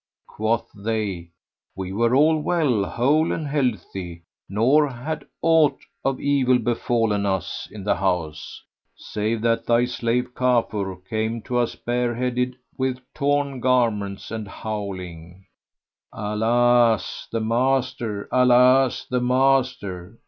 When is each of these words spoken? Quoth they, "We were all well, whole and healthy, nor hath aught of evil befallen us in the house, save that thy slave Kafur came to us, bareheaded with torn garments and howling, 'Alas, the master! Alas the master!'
Quoth 0.25 0.71
they, 0.75 1.29
"We 1.75 1.91
were 1.91 2.15
all 2.15 2.39
well, 2.39 2.85
whole 2.85 3.31
and 3.31 3.45
healthy, 3.45 4.23
nor 4.49 4.89
hath 4.89 5.21
aught 5.43 5.77
of 6.03 6.19
evil 6.19 6.57
befallen 6.57 7.27
us 7.27 7.69
in 7.71 7.83
the 7.83 7.97
house, 7.97 8.63
save 8.97 9.41
that 9.43 9.67
thy 9.67 9.85
slave 9.85 10.33
Kafur 10.33 10.95
came 11.07 11.43
to 11.43 11.59
us, 11.59 11.75
bareheaded 11.75 12.55
with 12.75 12.97
torn 13.13 13.59
garments 13.59 14.31
and 14.31 14.47
howling, 14.47 15.45
'Alas, 16.11 17.27
the 17.31 17.39
master! 17.39 18.27
Alas 18.31 19.05
the 19.05 19.21
master!' 19.21 20.17